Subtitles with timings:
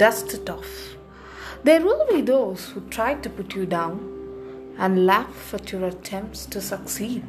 [0.00, 0.96] dust it off.
[1.62, 3.98] There will be those who try to put you down
[4.78, 7.22] and laugh at your attempts to succeed.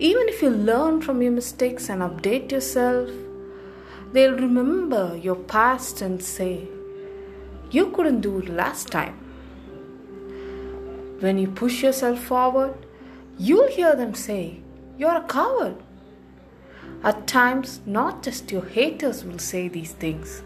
[0.00, 3.08] Even if you learn from your mistakes and update yourself,
[4.12, 6.66] they'll remember your past and say,
[7.70, 9.16] You couldn't do it last time.
[11.20, 12.74] When you push yourself forward,
[13.38, 14.62] you'll hear them say,
[14.98, 15.76] You're a coward.
[17.04, 20.42] At times, not just your haters will say these things,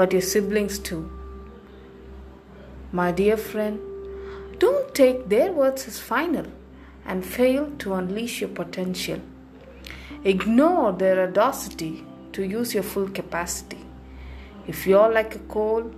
[0.00, 1.12] but your siblings too.
[2.90, 3.78] My dear friend,
[4.58, 6.46] don't take their words as final
[7.04, 9.20] and fail to unleash your potential.
[10.24, 13.84] Ignore their audacity to use your full capacity.
[14.66, 15.92] If you're like a coal,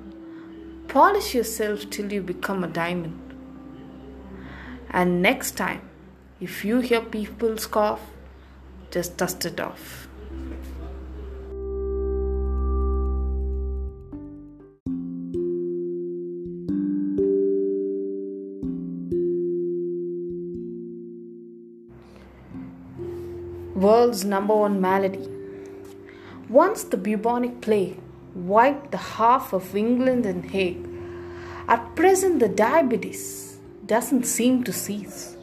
[0.88, 3.34] polish yourself till you become a diamond.
[4.90, 5.88] And next time,
[6.40, 8.00] if you hear people scoff,
[8.90, 10.08] just dust it off.
[23.82, 25.28] World's number one malady.
[26.48, 27.98] Once the bubonic plague
[28.32, 30.86] wiped the half of England and Hague,
[31.66, 35.36] at present the diabetes doesn't seem to cease.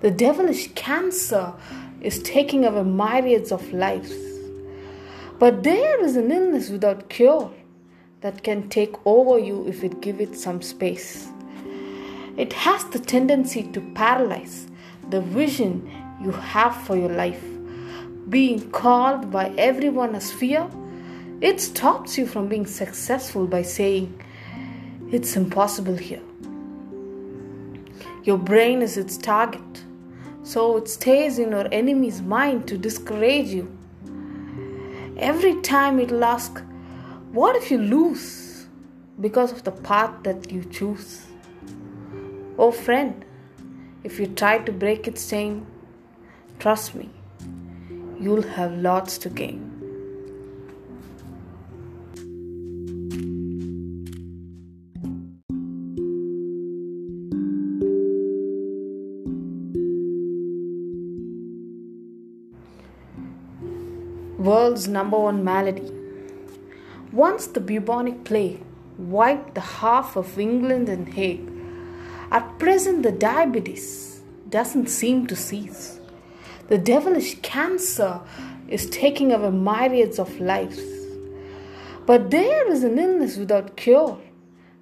[0.00, 1.54] The devilish cancer
[2.00, 4.12] is taking away myriads of lives.
[5.38, 7.52] But there is an illness without cure
[8.22, 11.28] that can take over you if it give it some space.
[12.36, 14.66] It has the tendency to paralyze
[15.10, 15.88] the vision
[16.20, 17.57] you have for your life.
[18.28, 20.68] Being called by everyone as fear,
[21.40, 24.22] it stops you from being successful by saying,
[25.10, 26.22] It's impossible here.
[28.24, 29.84] Your brain is its target,
[30.42, 33.76] so it stays in your enemy's mind to discourage you.
[35.16, 36.62] Every time it'll ask,
[37.32, 38.48] What if you lose?
[39.20, 41.26] because of the path that you choose.
[42.56, 43.24] Oh, friend,
[44.04, 45.66] if you try to break its chain,
[46.58, 47.10] trust me,
[48.20, 49.64] you'll have lots to gain.
[64.38, 65.92] World's number one malady.
[67.12, 68.62] Once the bubonic plague
[68.96, 71.50] wiped the half of England and Hague,
[72.30, 76.00] at present the diabetes doesn't seem to cease.
[76.68, 78.20] The devilish cancer
[78.68, 80.80] is taking away myriads of lives.
[82.04, 84.18] But there is an illness without cure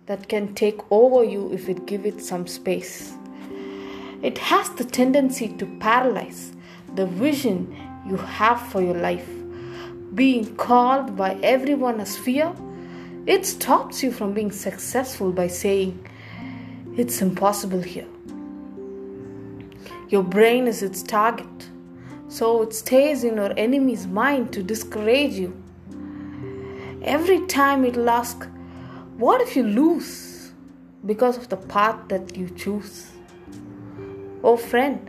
[0.06, 3.14] that can take over you if it give it some space.
[4.22, 6.52] It has the tendency to paralyze
[6.96, 7.76] the vision
[8.08, 9.28] you have for your life.
[10.14, 12.52] Being called by everyone as fear,
[13.26, 16.04] it stops you from being successful by saying,
[16.96, 18.08] It's impossible here.
[20.08, 21.68] Your brain is its target,
[22.36, 25.50] so it stays in your enemy's mind to discourage you.
[27.02, 28.46] Every time it'll ask,
[29.16, 30.34] What if you lose?
[31.06, 33.12] because of the path that you choose.
[34.42, 35.08] Oh, friend,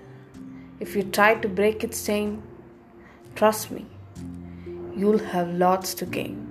[0.80, 2.44] if you try to break its chain,
[3.36, 3.86] trust me,
[4.96, 6.47] you'll have lots to gain.